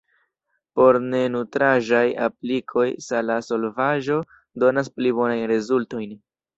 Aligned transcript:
Por 0.79 0.97
ne-nutraĵaj 1.09 2.01
aplikoj 2.29 2.87
sala 3.11 3.39
solvaĵo 3.51 4.21
donas 4.67 4.95
pli 4.99 5.17
bonajn 5.23 5.49
rezultojn. 5.57 6.23